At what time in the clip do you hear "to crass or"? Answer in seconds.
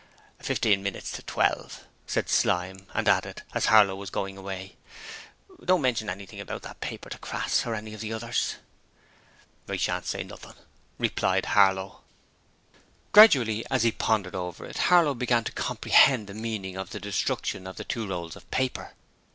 7.11-7.75